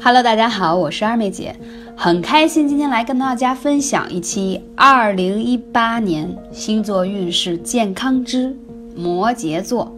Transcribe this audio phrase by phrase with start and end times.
[0.00, 1.54] Hello，大家好，我是二妹姐，
[1.96, 8.54] 很开心今天来跟大家分享一期二零一八年星座运势健康之
[8.96, 9.96] 摩羯座。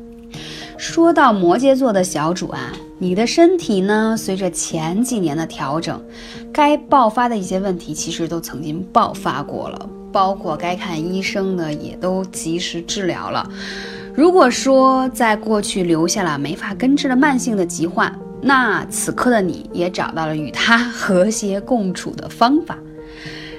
[0.77, 6.01] 说到摩羯座的小主啊，你的身体呢，随着前几年的调整，
[6.53, 13.49] 该爆发的一些问题其实都曾经爆发过了，包括该看医生的也都及时治疗了。
[14.15, 18.15] 如果说在过去留下了没法根治的慢性的疾患，
[18.47, 22.79] 那此刻的你也找到了与它和谐共处的方法，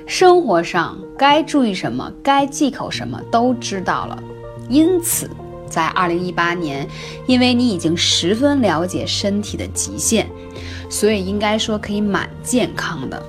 [0.06, 4.18] 生活上该注意什么，该忌口什么都知道了。
[4.70, 5.30] 因此，
[5.70, 6.88] 在二零一八年，
[7.26, 10.26] 因为你已经十分了解身体的极限，
[10.90, 13.22] 所以应该说可以蛮健康的。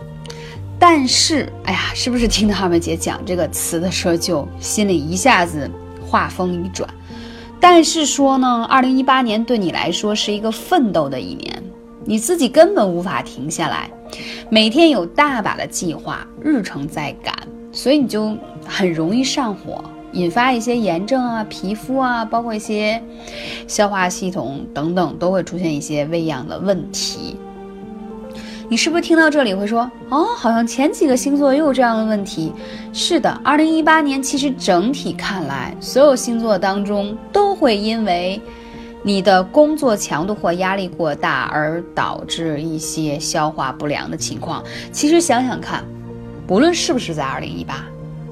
[0.79, 5.69] 但是，哎呀，是不是听到二妹姐讲这个词的时候，就心里一下子
[6.07, 6.89] 话锋一转？
[7.61, 11.63] 但是说呢，二零一八年对你来说是一个奋斗的一年，
[12.05, 13.91] 你自己根本无法停下来，
[14.49, 17.35] 每天有大把的计划，日程在赶，
[17.73, 23.03] 所以你就很容易上火，引发一些炎症啊、皮肤啊，包括一些
[23.67, 27.37] 消化系统等等，都会出现一些微养的问题。
[28.71, 32.53] 你是不是听到这里会说，哦，好像前几个星座也有这样的问题？
[32.93, 38.39] 是的，二零一八年其实整体看来，所有星座当中都会因为
[39.03, 44.63] 你的工作强度或压力过大而导致一些消化不良的情况。
[44.93, 45.83] 其实想想看，
[46.47, 47.83] 不论是不是在二零一八。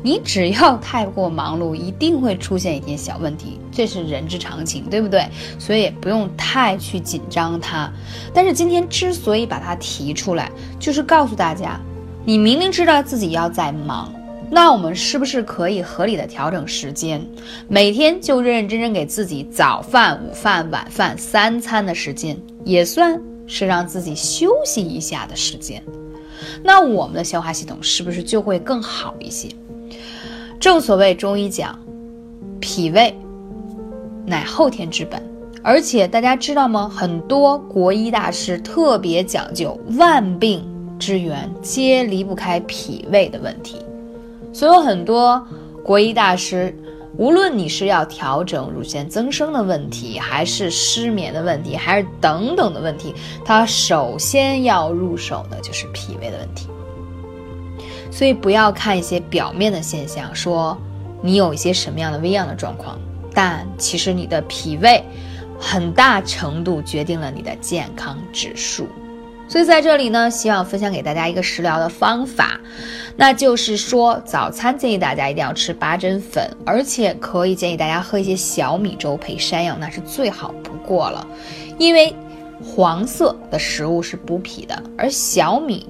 [0.02, 5.26] 你只要太过忙碌，一定会出现一点小问题，这是人之常情，对不对？
[5.58, 7.92] 所以不用太去紧张它。
[8.32, 11.80] 但是今天之所以把它提出来，就是告诉大家，
[12.24, 14.12] 你明明知道自己要在忙，
[14.48, 17.20] 那我们是不是可以合理的调整时间，
[17.66, 25.82] 每天就认认真真给自己早饭、午饭、晚饭三餐的时间，也算是让自己休息一下的时间。
[26.62, 29.48] 那我们的消化系统是不是就会更好一些？
[30.66, 31.78] 正所谓中医讲，
[32.58, 33.16] 脾胃
[34.26, 35.22] 乃后天之本，
[35.62, 36.90] 而且大家知道吗？
[36.92, 40.66] 很多国医大师特别讲究，万病
[40.98, 43.76] 之源皆离不开脾胃的问题。
[44.52, 45.40] 所以很多
[45.84, 46.76] 国医大师，
[47.16, 53.14] 无论你是要调整乳腺增生的问题，还是失眠的问题，还是等等的问题，
[53.44, 56.66] 他首先要入手的就是脾胃的问题。
[58.16, 60.74] 所以不要看一些表面的现象，说
[61.20, 62.98] 你有一些什么样的微样的状况，
[63.34, 65.04] 但其实你的脾胃
[65.60, 68.88] 很大程度决定了你的健康指数。
[69.46, 72.58] 所以在这里呢，希望分享给大家一个食疗的方法，
[73.16, 81.26] 那就是说早餐建议大家一定要吃八珍粉，而且可以建议大家喝一些小米粥配山药，那是最好不过了，
[81.76, 82.16] 因为
[82.64, 85.86] 黄色的食物是补脾的，而小米。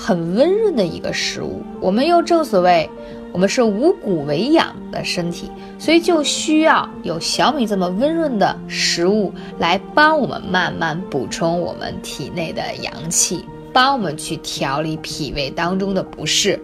[0.00, 2.88] 很温润的一个食物，我们又正所谓，
[3.32, 16.62] 我们是五谷为养的身体，所以就需要有小米这么温润的食物来帮我们慢慢补充我们体内的阳气，帮我们去调理脾胃当中的不适。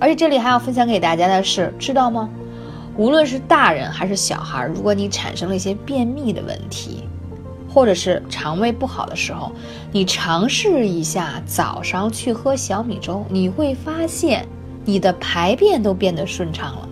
[0.00, 2.30] 而且这里还要分享给大家的是，知道吗？
[2.96, 7.04] 无论是大人还是小孩，如果你产生了一些便秘的问题。
[7.74, 9.50] 或者是肠胃不好的时候，
[9.90, 14.46] 你尝试一下早上去喝小米粥，你会发现
[14.84, 16.88] 你的排便都变得顺畅了。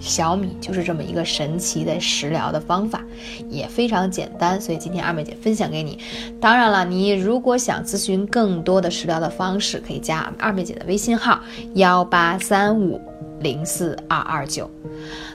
[0.00, 3.00] 小米就是这么一个神奇的食疗的方法，
[3.48, 5.98] 也非常简单，所以今天二妹姐分享给你。
[6.40, 11.40] 当然了，你如果想咨询更多的食疗的方式，可以加二妹姐的微信号
[11.74, 13.00] 幺八三五
[13.40, 14.68] 零四二二九。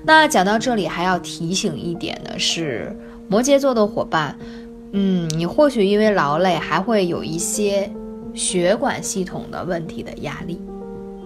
[0.05, 2.93] 那讲到这里，还要提醒一点的是，
[3.29, 4.37] 摩羯座的伙伴。
[4.93, 7.91] 嗯，你或许因为劳累，还会有一些
[8.33, 10.61] 血管系统的问题的压力。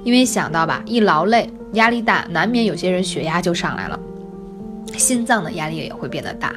[0.03, 3.99] 因为想到吧，一劳累、压力大，难免有些人血压就上来了，
[4.95, 6.55] 心脏的压力也会变得大。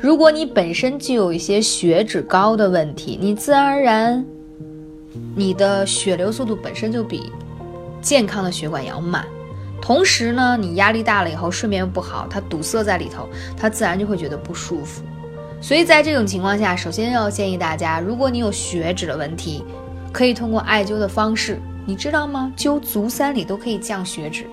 [0.00, 4.24] 如果你本身就有一些血脂高的问题，你自然而然，
[5.36, 7.32] 你的血流速度本身就比
[8.02, 9.24] 健康的血管要慢。
[9.80, 15.04] 同时呢，你压力大了以后，睡眠不好，它堵塞在里头，它自然就会觉得不舒服。
[15.60, 19.64] 所以在这种情况下，首先要建议大家，如果你有血脂的问题，
[20.12, 22.52] 可以通过艾灸的方式，你知道吗？
[22.56, 24.46] 灸足三里都可以降血脂。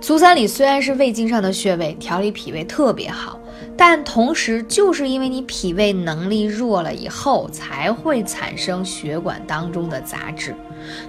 [0.00, 3.38] 足三里虽然是胃经上的穴位，调理脾胃特别好，
[3.76, 10.54] 但同时就是因为你脾胃能力弱了以后，才会产生血管当中的杂质，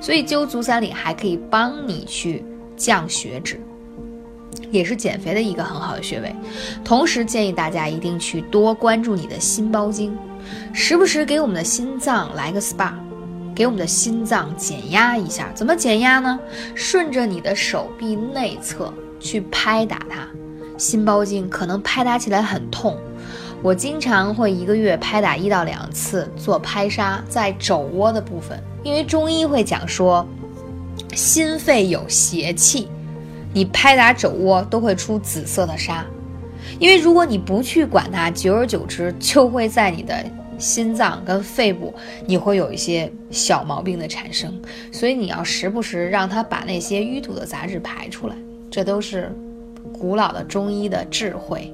[0.01, 2.43] 所以灸足三里还可以帮你去
[2.75, 3.61] 降血脂。
[4.71, 6.33] 也是减肥的一个很好的穴位，
[6.83, 10.17] 同时建议大家一定去多关注你的心包经，
[10.73, 12.93] 时不时给我们的心脏来个 SPA，
[13.53, 15.51] 给我们的心脏减压一下。
[15.53, 16.39] 怎么减压呢？
[16.73, 20.27] 顺着你的手臂内侧去拍打它，
[20.77, 22.97] 心包经可能拍打起来很痛。
[23.61, 30.25] 我经常会一个月拍打一到两次，做拍痧在肘窝的部分，因为中医会讲说，
[31.13, 32.87] 心肺有邪气，
[33.53, 36.03] 你拍打肘窝都会出紫色的痧，
[36.79, 40.23] 因为如果你不去管它，久而久之就会在你的
[40.57, 41.93] 心脏跟肺部，
[42.25, 44.61] 你会有一些小毛病的产生，
[44.91, 48.35] 所以你要时不时让它把那些淤堵的杂质排出来，
[48.69, 49.35] 这都是
[49.91, 51.73] 古老的中医的智慧。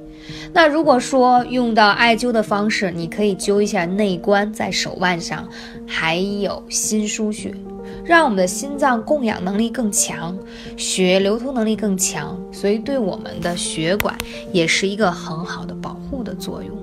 [0.52, 5.48] 那如果说用到艾灸的方式，你可以灸一下内关，在手腕上，
[5.86, 7.54] 还有心腧穴，
[8.08, 10.36] 让我们的心脏供氧能力更强，
[10.78, 14.18] 血流通能力更强，所以对我们的血管
[14.52, 16.76] 也是一个很好的保护的作用。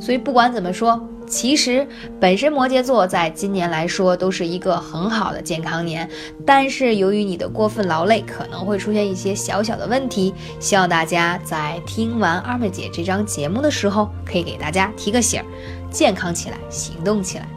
[0.00, 1.00] 所以不管怎么说。
[1.24, 1.86] 其实，
[2.20, 6.06] 本身摩羯座在今年来说都是一个很好的健康年，
[6.44, 10.34] 但是由于你的过分劳累，可能会出现一些小小的问题。
[10.60, 15.46] 希望大家在听完二妹姐这张节目的时候，可以给大家提个醒儿，
[15.90, 17.48] 健康起来，行动起来。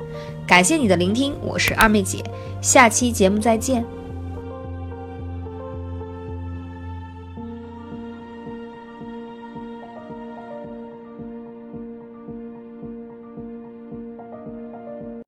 [0.47, 2.23] 感谢你的聆听，我是二妹姐，
[2.61, 3.83] 下期节目再见。